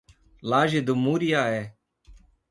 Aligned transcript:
Laje 0.41 0.81
do 0.81 0.95
Muriaé 0.95 1.77